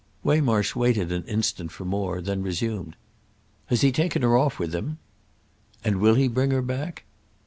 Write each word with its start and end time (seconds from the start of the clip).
Waymarsh 0.23 0.75
waited 0.75 1.11
an 1.11 1.25
instant 1.25 1.71
for 1.71 1.85
more, 1.85 2.21
then 2.21 2.41
resumed. 2.41 2.95
"Has 3.67 3.81
he 3.81 3.91
taken 3.91 4.23
her 4.23 4.35
off 4.35 4.57
with 4.57 4.73
him?" 4.73 4.97
"And 5.83 5.97
will 5.99 6.15
he 6.15 6.27
bring 6.27 6.49
her 6.49 6.63
back?" 6.63 7.03